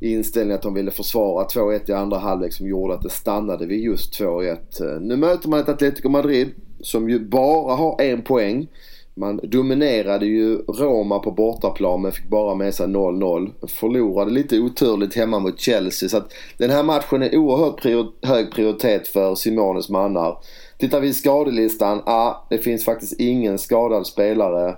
inställning 0.00 0.54
att 0.54 0.62
de 0.62 0.74
ville 0.74 0.90
försvara 0.90 1.46
2-1 1.46 1.90
i 1.90 1.92
andra 1.92 2.18
halvlek 2.18 2.52
som 2.52 2.68
gjorde 2.68 2.94
att 2.94 3.02
det 3.02 3.10
stannade 3.10 3.66
vid 3.66 3.80
just 3.80 4.20
2-1. 4.20 4.56
Eh, 4.80 5.00
nu 5.00 5.16
möter 5.16 5.48
man 5.48 5.60
ett 5.60 5.68
Atletico 5.68 6.08
Madrid 6.08 6.48
som 6.80 7.10
ju 7.10 7.28
bara 7.28 7.74
har 7.74 8.02
en 8.02 8.22
poäng. 8.22 8.68
Man 9.16 9.40
dominerade 9.42 10.26
ju 10.26 10.56
Roma 10.56 11.18
på 11.18 11.30
bortaplan 11.30 12.02
men 12.02 12.12
fick 12.12 12.28
bara 12.28 12.54
med 12.54 12.74
sig 12.74 12.86
0-0. 12.86 13.50
Förlorade 13.68 14.30
lite 14.30 14.58
oturligt 14.58 15.16
hemma 15.16 15.38
mot 15.38 15.60
Chelsea 15.60 16.08
så 16.08 16.16
att 16.16 16.32
den 16.58 16.70
här 16.70 16.82
matchen 16.82 17.22
är 17.22 17.36
oerhört 17.36 17.80
prior 17.80 18.06
hög 18.22 18.52
prioritet 18.52 19.08
för 19.08 19.34
Simones 19.34 19.88
mannar. 19.88 20.38
Tittar 20.78 21.00
vi 21.00 21.08
i 21.08 21.14
skadelistan, 21.14 22.02
ja 22.06 22.12
ah, 22.12 22.46
det 22.50 22.58
finns 22.58 22.84
faktiskt 22.84 23.20
ingen 23.20 23.58
skadad 23.58 24.06
spelare 24.06 24.76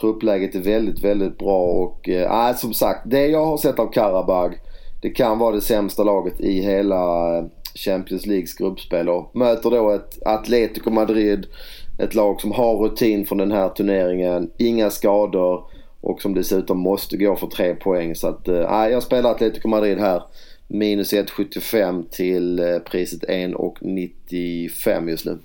Truppläget 0.00 0.54
är 0.54 0.60
väldigt, 0.60 1.04
väldigt 1.04 1.38
bra 1.38 1.62
och 1.62 2.08
äh, 2.08 2.56
som 2.56 2.74
sagt, 2.74 3.00
det 3.04 3.26
jag 3.26 3.44
har 3.44 3.56
sett 3.56 3.78
av 3.78 3.92
Karabag 3.92 4.58
det 5.00 5.10
kan 5.10 5.38
vara 5.38 5.54
det 5.54 5.60
sämsta 5.60 6.04
laget 6.04 6.40
i 6.40 6.60
hela 6.60 7.36
eh, 7.38 7.44
Champions 7.74 8.26
Leagues 8.26 8.54
gruppspel 8.54 9.08
och 9.08 9.36
möter 9.36 9.70
då 9.70 9.90
ett 9.90 10.18
Atletico 10.26 10.90
Madrid, 10.90 11.46
ett 11.98 12.14
lag 12.14 12.40
som 12.40 12.52
har 12.52 12.76
rutin 12.76 13.26
från 13.26 13.38
den 13.38 13.52
här 13.52 13.68
turneringen, 13.68 14.50
inga 14.58 14.90
skador 14.90 15.64
och 16.00 16.22
som 16.22 16.34
dessutom 16.34 16.78
måste 16.78 17.16
gå 17.16 17.36
för 17.36 17.46
tre 17.46 17.74
poäng. 17.74 18.14
Så 18.14 18.28
att, 18.28 18.48
äh, 18.48 18.88
jag 18.90 19.02
spelar 19.02 19.30
Atletico 19.30 19.68
Madrid 19.68 19.98
här. 19.98 20.22
Minus 20.70 21.12
1,75 21.12 22.04
till 22.10 22.80
priset 22.90 23.24
1,95 23.28 25.10
just 25.10 25.24
nu. 25.26 25.38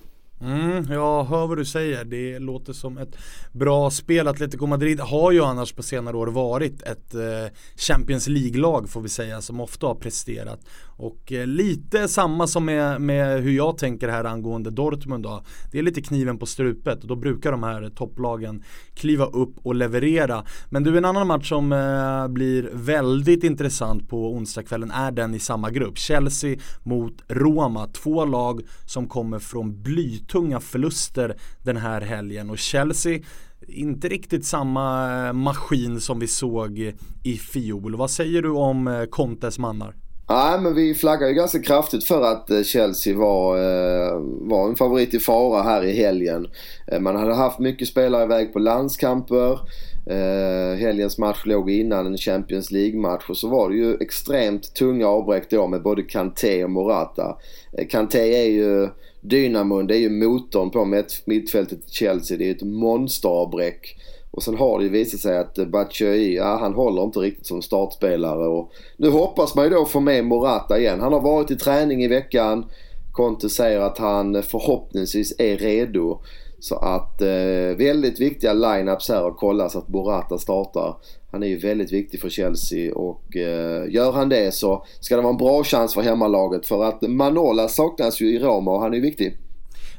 Mm, 0.44 0.92
jag 0.92 1.24
hör 1.24 1.48
vad 1.48 1.58
du 1.58 1.66
säger. 1.66 2.06
Det 2.06 2.40
låter 2.40 2.74
som 2.74 2.98
ett 2.98 3.16
bra 3.52 3.90
spel. 3.92 4.28
Atletico 4.28 4.66
Madrid 4.66 5.00
har 5.00 5.32
ju 5.32 5.44
annars 5.44 5.74
på 5.74 5.84
senare 5.84 6.18
år 6.18 6.28
varit 6.28 6.82
ett 6.82 7.16
eh, 7.16 7.54
Champions 7.76 8.28
League-lag 8.28 8.90
får 8.90 9.02
vi 9.02 9.10
säga 9.10 9.42
som 9.42 9.60
ofta 9.60 9.88
har 9.88 9.96
presterat. 9.96 10.60
Och 11.04 11.32
eh, 11.32 11.48
lite 11.48 12.08
samma 12.08 12.48
som 12.48 12.66
med, 12.66 13.02
med 13.02 13.44
hur 13.44 13.52
jag 13.52 13.78
tänker 13.78 14.10
här 14.10 14.26
angående 14.26 14.70
Dortmund 14.70 15.24
då. 15.24 15.44
Det 15.72 15.80
är 15.80 15.84
lite 15.84 16.02
kniven 16.02 16.38
på 16.38 16.46
strupet 16.46 17.02
och 17.02 17.08
då 17.08 17.16
brukar 17.16 17.52
de 17.52 17.64
här 17.64 17.90
topplagen 17.90 18.64
kliva 18.94 19.26
upp 19.26 19.56
och 19.64 19.76
leverera. 19.76 20.46
Men 20.70 20.84
du, 20.84 20.98
en 20.98 21.06
annan 21.06 21.28
match 21.28 21.50
som 21.50 21.72
eh, 21.72 22.28
blir 22.28 22.70
väldigt 22.74 23.44
intressant 23.44 24.10
på 24.10 24.34
onsdagskvällen 24.34 24.92
är 24.92 25.12
den 25.12 25.36
i 25.36 25.40
samma 25.40 25.72
grupp. 25.72 25.98
Chelsea 25.98 26.58
mot 26.84 27.22
Roma. 27.28 27.88
Två 27.88 28.26
lag 28.26 28.62
som 28.86 29.08
kommer 29.08 29.40
från 29.40 29.84
blytunga 29.84 30.60
förluster 30.60 31.36
den 31.64 31.78
här 31.78 32.02
helgen 32.02 32.50
och 32.50 32.58
Chelsea 32.58 33.20
inte 33.68 34.08
riktigt 34.08 34.46
samma 34.46 35.14
eh, 35.28 35.34
maskin 35.34 36.02
som 36.02 36.20
vi 36.20 36.28
såg 36.28 36.94
i 37.24 37.38
fjol. 37.38 37.96
Vad 37.96 38.12
säger 38.12 38.42
du 38.42 38.50
om 38.50 38.88
eh, 38.88 39.04
Contes 39.04 39.60
mannar? 39.60 40.03
Nej, 40.30 40.60
men 40.60 40.76
vi 40.76 40.94
flaggade 40.94 41.32
ju 41.32 41.36
ganska 41.36 41.62
kraftigt 41.62 42.04
för 42.04 42.22
att 42.22 42.50
eh, 42.50 42.64
Chelsea 42.64 43.18
var, 43.18 43.58
eh, 43.58 44.22
var 44.22 44.70
en 44.70 44.76
favorit 44.76 45.14
i 45.14 45.20
fara 45.20 45.64
här 45.64 45.84
i 45.84 45.94
helgen. 45.94 46.48
Eh, 46.88 47.00
man 47.00 47.16
hade 47.16 47.34
haft 47.34 47.60
mycket 47.60 47.88
spelare 47.88 48.24
iväg 48.24 48.54
på 48.54 48.60
landskamper. 48.60 49.60
Helgens 50.80 51.18
match 51.18 51.42
låg 51.46 51.72
innan 51.72 52.08
en 52.08 52.18
Champions 52.18 52.72
League-match 52.72 53.30
och 53.30 53.38
så 53.38 53.48
var 53.48 53.70
det 53.70 53.76
ju 53.76 53.98
extremt 54.02 54.76
tunga 54.76 55.08
avbräck 55.08 55.50
då 55.50 55.68
med 55.68 55.82
både 55.82 56.02
Kanté 56.02 56.64
och 56.64 56.70
Morata. 56.70 57.38
Kanté 57.90 58.46
är 58.46 58.52
ju 58.52 58.90
dynamon, 59.22 59.88
det 59.88 59.98
är 59.98 60.00
ju 60.00 60.10
motorn 60.10 60.70
på 60.72 61.04
mittfältet 61.26 61.80
i 61.80 61.92
Chelsea. 61.92 62.38
Det 62.38 62.44
är 62.44 62.46
ju 62.46 62.52
ett 62.52 62.62
monsteravbräck. 62.62 63.98
Och 64.34 64.44
sen 64.44 64.58
har 64.58 64.80
det 64.80 64.84
ju 64.84 64.90
visat 64.90 65.20
sig 65.20 65.38
att 65.38 65.58
eh, 65.58 65.66
Batshuayi, 65.66 66.36
ja, 66.36 66.58
han 66.62 66.74
håller 66.74 67.04
inte 67.04 67.20
riktigt 67.20 67.48
som 67.48 67.62
startspelare. 67.62 68.48
Och 68.48 68.72
nu 68.98 69.10
hoppas 69.10 69.56
man 69.56 69.66
ju 69.66 69.70
då 69.70 69.86
få 69.86 70.00
med 70.00 70.26
Morata 70.26 70.80
igen. 70.80 71.02
Han 71.02 71.14
har 71.14 71.22
varit 71.22 71.52
i 71.52 71.56
träning 71.56 72.04
i 72.04 72.08
veckan. 72.08 72.66
Conte 73.12 73.50
säger 73.50 73.80
att 73.80 73.98
han 73.98 74.44
förhoppningsvis 74.44 75.40
är 75.40 75.58
redo. 75.58 76.22
Så 76.60 76.76
att 76.76 77.22
eh, 77.22 77.78
väldigt 77.78 78.20
viktiga 78.20 78.54
line-ups 78.54 79.10
här 79.10 79.28
att 79.28 79.38
kolla 79.38 79.70
så 79.70 79.80
att 79.80 79.90
Morata 79.90 80.38
startar. 80.38 80.96
Han 81.32 81.44
är 81.44 81.48
ju 81.48 81.58
väldigt 81.58 81.92
viktig 81.92 82.22
för 82.22 82.30
Chelsea 82.30 82.96
och 82.96 83.38
eh, 83.38 83.92
gör 83.94 84.12
han 84.12 84.30
det 84.30 84.54
så 84.54 84.86
ska 85.00 85.16
det 85.16 85.22
vara 85.22 85.34
en 85.34 85.38
bra 85.38 85.64
chans 85.64 85.94
för 85.94 86.02
hemmalaget. 86.02 86.66
För 86.66 86.84
att 86.84 87.02
Manola 87.02 87.68
saknas 87.68 88.22
ju 88.22 88.36
i 88.36 88.40
Roma 88.40 88.72
och 88.72 88.82
han 88.82 88.94
är 88.94 89.00
viktig. 89.00 89.38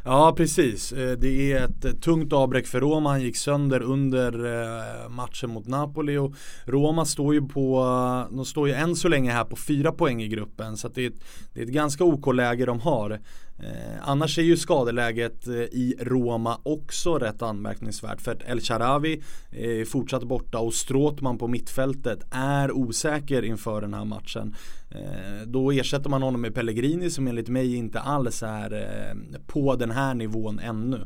Ja 0.07 0.35
precis, 0.37 0.93
eh, 0.93 1.13
det 1.19 1.53
är 1.53 1.65
ett 1.65 1.85
eh, 1.85 1.93
tungt 1.93 2.33
avbräck 2.33 2.67
för 2.67 2.81
Roma. 2.81 3.11
Han 3.11 3.23
gick 3.23 3.37
sönder 3.37 3.83
under 3.83 4.33
eh, 4.45 5.09
matchen 5.09 5.51
mot 5.51 5.67
Napoli 5.67 6.17
och 6.17 6.35
Roma 6.65 7.05
står 7.05 7.35
ju 7.35 7.49
på, 7.49 7.85
de 8.31 8.45
står 8.45 8.69
ju 8.69 8.75
än 8.75 8.97
så 8.97 9.09
länge 9.09 9.33
här 9.33 9.45
på 9.45 9.57
fyra 9.57 9.93
poäng 9.93 10.23
i 10.23 10.29
gruppen 10.29 10.77
så 10.77 10.89
det 10.89 11.03
är, 11.03 11.11
ett, 11.11 11.25
det 11.53 11.61
är 11.61 11.65
ett 11.65 11.73
ganska 11.73 12.05
OK-läge 12.05 12.67
de 12.67 12.81
har. 12.81 13.21
Eh, 13.59 14.09
annars 14.09 14.39
är 14.39 14.43
ju 14.43 14.57
skadeläget 14.57 15.47
eh, 15.47 15.55
i 15.55 15.97
Roma 16.01 16.59
också 16.63 17.19
rätt 17.19 17.43
anmärkningsvärt 17.43 18.21
för 18.21 18.33
att 18.33 18.43
El 18.49 18.61
Sharawi 18.61 19.23
är 19.51 19.85
fortsatt 19.85 20.23
borta 20.23 20.59
och 20.59 20.75
Stråtman 20.75 21.39
på 21.39 21.49
mittfältet 21.49 22.19
är 22.31 22.73
osäker 22.73 23.43
inför 23.43 23.81
den 23.81 23.95
här 23.95 24.05
matchen. 24.05 24.55
Eh, 24.95 25.47
då 25.47 25.73
ersätter 25.73 26.11
man 26.11 26.23
honom 26.23 26.41
med 26.41 26.55
Pellegrini 26.55 27.11
som 27.11 27.27
enligt 27.27 27.49
mig 27.49 27.75
inte 27.75 28.01
alls 28.01 28.43
är 28.43 28.73
eh, 28.73 29.41
på 29.47 29.77
den 29.77 29.91
här 29.91 30.15
nivån 30.15 30.59
ännu. 30.59 31.01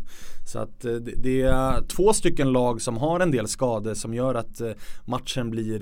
Så 0.47 0.59
att 0.59 0.85
eh, 0.85 0.95
det 0.95 1.43
är 1.43 1.83
två 1.89 2.13
stycken 2.13 2.53
lag 2.53 2.83
som 2.83 2.97
har 2.97 3.21
en 3.21 3.31
del 3.31 3.49
skador 3.49 3.95
som 3.95 4.15
gör 4.15 4.35
att 4.35 4.61
matchen 5.05 5.51
blir 5.51 5.79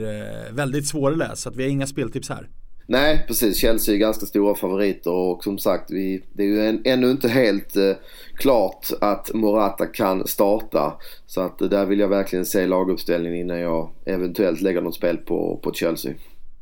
väldigt 0.52 0.86
svårläst. 0.86 1.42
Så 1.42 1.48
att 1.48 1.56
vi 1.56 1.62
har 1.62 1.70
inga 1.70 1.86
speltips 1.86 2.28
här. 2.28 2.48
Nej, 2.88 3.25
precis. 3.26 3.56
Chelsea 3.56 3.94
är 3.94 3.98
ganska 3.98 4.26
stora 4.26 4.54
favoriter 4.54 5.10
och 5.10 5.44
som 5.44 5.58
sagt, 5.58 5.90
vi, 5.90 6.22
det 6.32 6.42
är 6.42 6.46
ju 6.46 6.66
en, 6.66 6.82
ännu 6.84 7.10
inte 7.10 7.28
helt 7.28 7.76
eh, 7.76 7.92
klart 8.34 8.86
att 9.00 9.34
Morata 9.34 9.86
kan 9.86 10.26
starta. 10.26 10.96
Så 11.26 11.40
att 11.40 11.58
där 11.58 11.86
vill 11.86 11.98
jag 11.98 12.08
verkligen 12.08 12.46
se 12.46 12.66
laguppställningen 12.66 13.40
innan 13.40 13.58
jag 13.58 13.90
eventuellt 14.04 14.60
lägger 14.60 14.80
något 14.80 14.94
spel 14.94 15.16
på, 15.16 15.60
på 15.62 15.72
Chelsea. 15.72 16.14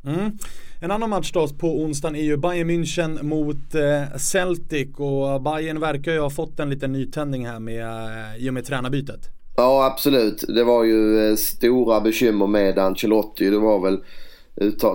Mm. 0.06 0.38
En 0.84 0.90
annan 0.90 1.10
match 1.10 1.32
då 1.32 1.48
på 1.48 1.66
onsdagen 1.66 2.16
är 2.16 2.22
ju 2.22 2.36
Bayern 2.36 2.70
München 2.70 3.22
mot 3.22 3.74
eh, 3.74 4.16
Celtic 4.18 4.88
och 4.96 5.42
Bayern 5.42 5.80
verkar 5.80 6.12
ju 6.12 6.20
ha 6.20 6.30
fått 6.30 6.60
en 6.60 6.70
liten 6.70 6.92
nytändning 6.92 7.46
här 7.46 7.60
med, 7.60 7.82
eh, 7.82 8.44
i 8.44 8.50
och 8.50 8.54
med 8.54 8.64
tränarbytet. 8.64 9.20
Ja 9.56 9.86
absolut. 9.92 10.44
Det 10.48 10.64
var 10.64 10.84
ju 10.84 11.28
eh, 11.28 11.36
stora 11.36 12.00
bekymmer 12.00 12.46
med 12.46 12.78
Ancelotti. 12.78 13.50
Det 13.50 13.58
var 13.58 13.80
väl 13.80 13.98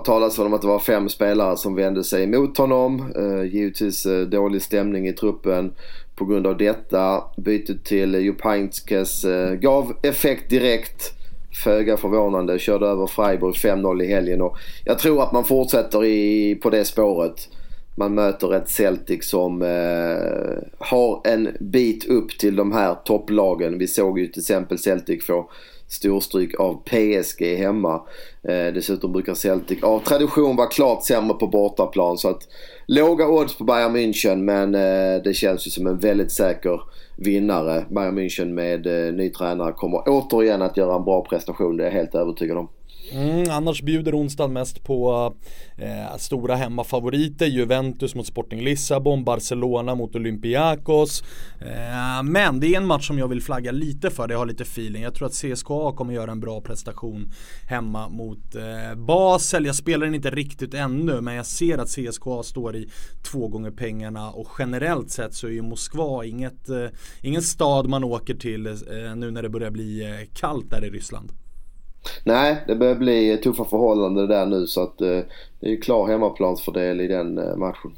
talas 0.05 0.39
om 0.39 0.53
att 0.53 0.61
det 0.61 0.67
var 0.67 0.79
fem 0.79 1.09
spelare 1.09 1.57
som 1.57 1.75
vände 1.75 2.03
sig 2.03 2.23
emot 2.23 2.57
honom. 2.57 3.13
Eh, 3.15 3.43
givetvis 3.43 4.05
eh, 4.05 4.21
dålig 4.21 4.61
stämning 4.61 5.07
i 5.07 5.13
truppen 5.13 5.71
på 6.15 6.25
grund 6.25 6.47
av 6.47 6.57
detta. 6.57 7.23
Bytet 7.37 7.83
till 7.83 8.15
Jupainskes 8.15 9.25
eh, 9.25 9.53
gav 9.53 9.93
effekt 10.03 10.49
direkt. 10.49 11.18
Föga 11.63 11.97
förvånande. 11.97 12.59
Körde 12.59 12.87
över 12.87 13.07
Freiburg 13.07 13.55
5-0 13.55 14.03
i 14.03 14.07
helgen 14.07 14.41
och 14.41 14.57
jag 14.85 14.99
tror 14.99 15.23
att 15.23 15.31
man 15.31 15.45
fortsätter 15.45 16.05
i, 16.05 16.55
på 16.55 16.69
det 16.69 16.85
spåret. 16.85 17.49
Man 17.95 18.15
möter 18.15 18.55
ett 18.55 18.69
Celtic 18.69 19.29
som 19.29 19.61
eh, 19.61 20.87
har 20.87 21.21
en 21.27 21.57
bit 21.59 22.05
upp 22.05 22.37
till 22.37 22.55
de 22.55 22.71
här 22.71 22.95
topplagen. 23.05 23.77
Vi 23.77 23.87
såg 23.87 24.19
ju 24.19 24.27
till 24.27 24.41
exempel 24.41 24.79
Celtic 24.79 25.25
få 25.25 25.49
storstryk 25.89 26.59
av 26.59 26.73
PSG 26.73 27.55
hemma. 27.57 28.01
Eh, 28.43 28.73
dessutom 28.73 29.11
brukar 29.11 29.33
Celtic 29.33 29.83
av 29.83 29.99
tradition 29.99 30.55
vara 30.55 30.67
klart 30.67 31.03
sämre 31.03 31.33
på 31.33 31.47
bortaplan. 31.47 32.17
Så 32.17 32.29
att 32.29 32.47
låga 32.87 33.27
odds 33.27 33.57
på 33.57 33.63
Bayern 33.63 33.95
München 33.95 34.35
men 34.35 34.75
eh, 34.75 35.23
det 35.23 35.33
känns 35.33 35.67
ju 35.67 35.71
som 35.71 35.87
en 35.87 35.99
väldigt 35.99 36.31
säker 36.31 36.81
vinnare. 37.17 37.85
Bayern 37.89 38.19
München 38.19 38.53
med 38.53 39.07
eh, 39.07 39.13
ny 39.13 39.29
tränare 39.29 39.73
kommer 39.73 40.03
återigen 40.05 40.61
att 40.61 40.77
göra 40.77 40.95
en 40.95 41.03
bra 41.03 41.25
prestation. 41.25 41.77
Det 41.77 41.83
är 41.83 41.87
jag 41.87 41.93
helt 41.93 42.15
övertygad 42.15 42.57
om. 42.57 42.67
Mm, 43.11 43.49
annars 43.49 43.81
bjuder 43.81 44.15
onsdagen 44.19 44.53
mest 44.53 44.83
på 44.83 45.33
eh, 45.77 46.17
stora 46.17 46.55
hemmafavoriter. 46.55 47.45
Juventus 47.45 48.15
mot 48.15 48.27
Sporting 48.27 48.61
Lissabon, 48.61 49.23
Barcelona 49.23 49.95
mot 49.95 50.15
Olympiakos. 50.15 51.23
Eh, 51.59 52.23
men 52.23 52.59
det 52.59 52.67
är 52.67 52.77
en 52.77 52.85
match 52.85 53.07
som 53.07 53.19
jag 53.19 53.27
vill 53.27 53.41
flagga 53.41 53.71
lite 53.71 54.09
för, 54.09 54.27
det 54.27 54.35
har 54.35 54.45
lite 54.45 54.63
feeling. 54.63 55.03
Jag 55.03 55.15
tror 55.15 55.27
att 55.27 55.33
CSKA 55.33 55.91
kommer 55.95 56.13
göra 56.13 56.31
en 56.31 56.39
bra 56.39 56.61
prestation 56.61 57.31
hemma 57.67 58.09
mot 58.09 58.55
eh, 58.55 58.95
Basel. 58.95 59.65
Jag 59.65 59.75
spelar 59.75 60.05
den 60.05 60.15
inte 60.15 60.29
riktigt 60.29 60.73
ännu, 60.73 61.21
men 61.21 61.35
jag 61.35 61.45
ser 61.45 61.77
att 61.77 61.89
CSKA 61.89 62.43
står 62.43 62.75
i 62.75 62.89
två 63.31 63.47
gånger 63.47 63.71
pengarna 63.71 64.29
och 64.31 64.47
generellt 64.59 65.11
sett 65.11 65.33
så 65.33 65.47
är 65.47 65.51
ju 65.51 65.61
Moskva 65.61 66.25
inget, 66.25 66.69
eh, 66.69 66.85
ingen 67.21 67.41
stad 67.41 67.87
man 67.87 68.03
åker 68.03 68.33
till 68.33 68.67
eh, 68.67 68.73
nu 69.15 69.31
när 69.31 69.43
det 69.43 69.49
börjar 69.49 69.71
bli 69.71 70.03
eh, 70.03 70.27
kallt 70.33 70.69
där 70.69 70.85
i 70.85 70.89
Ryssland. 70.89 71.31
Nej, 72.23 72.63
det 72.67 72.75
börjar 72.75 72.95
bli 72.95 73.37
tuffa 73.37 73.65
förhållanden 73.65 74.27
där 74.27 74.45
nu 74.45 74.67
så 74.67 74.83
att 74.83 75.01
eh, 75.01 75.19
det 75.59 75.71
är 75.71 75.81
klar 75.81 76.07
hemmaplansfördel 76.07 77.01
i 77.01 77.07
den 77.07 77.37
eh, 77.37 77.55
matchen. 77.55 77.91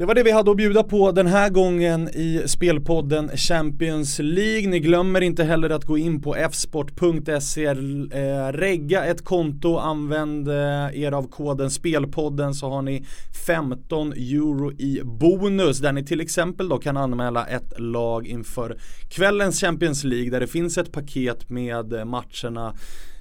Det 0.00 0.06
var 0.06 0.14
det 0.14 0.22
vi 0.22 0.30
hade 0.30 0.50
att 0.50 0.56
bjuda 0.56 0.82
på 0.82 1.12
den 1.12 1.26
här 1.26 1.50
gången 1.50 2.08
i 2.08 2.42
spelpodden 2.46 3.28
Champions 3.36 4.18
League. 4.18 4.68
Ni 4.68 4.80
glömmer 4.80 5.20
inte 5.20 5.44
heller 5.44 5.70
att 5.70 5.84
gå 5.84 5.98
in 5.98 6.22
på 6.22 6.34
fsport.se, 6.50 7.64
eh, 7.66 8.52
regga 8.52 9.04
ett 9.04 9.24
konto, 9.24 9.76
använd 9.76 10.48
eh, 10.48 11.02
er 11.02 11.12
av 11.12 11.28
koden 11.30 11.70
spelpodden 11.70 12.54
så 12.54 12.68
har 12.70 12.82
ni 12.82 13.04
15 13.46 14.12
euro 14.12 14.72
i 14.72 15.00
bonus 15.04 15.78
där 15.78 15.92
ni 15.92 16.04
till 16.04 16.20
exempel 16.20 16.68
då 16.68 16.78
kan 16.78 16.96
anmäla 16.96 17.46
ett 17.46 17.80
lag 17.80 18.26
inför 18.26 18.76
kvällens 19.08 19.60
Champions 19.60 20.04
League 20.04 20.30
där 20.30 20.40
det 20.40 20.46
finns 20.46 20.78
ett 20.78 20.92
paket 20.92 21.50
med 21.50 21.92
eh, 21.92 22.04
matcherna 22.04 22.74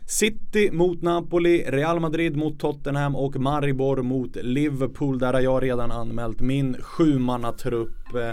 City 0.09 0.71
mot 0.71 1.01
Napoli, 1.01 1.63
Real 1.67 1.99
Madrid 1.99 2.37
mot 2.37 2.59
Tottenham 2.59 3.15
och 3.15 3.35
Maribor 3.35 4.01
mot 4.01 4.35
Liverpool. 4.35 5.19
Där 5.19 5.33
har 5.33 5.39
jag 5.39 5.63
redan 5.63 5.91
anmält 5.91 6.39
min 6.39 6.77
sjumannatrupp. 6.81 8.15
Eh, 8.15 8.31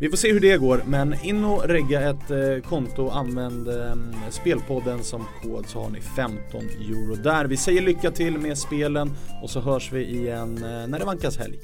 vi 0.00 0.08
får 0.08 0.16
se 0.16 0.32
hur 0.32 0.40
det 0.40 0.56
går, 0.56 0.82
men 0.86 1.14
in 1.24 1.44
och 1.44 1.64
regga 1.64 2.10
ett 2.10 2.30
eh, 2.30 2.68
konto 2.68 3.02
och 3.02 3.16
använd 3.16 3.68
eh, 3.68 3.94
spelpodden 4.30 5.04
som 5.04 5.24
kod 5.42 5.66
så 5.66 5.82
har 5.82 5.90
ni 5.90 6.00
15 6.00 6.60
euro 6.60 7.14
där. 7.14 7.44
Vi 7.44 7.56
säger 7.56 7.82
lycka 7.82 8.10
till 8.10 8.38
med 8.38 8.58
spelen 8.58 9.10
och 9.42 9.50
så 9.50 9.60
hörs 9.60 9.92
vi 9.92 10.04
igen 10.04 10.54
när 10.88 10.98
det 10.98 11.04
vankas 11.04 11.38
helg. 11.38 11.58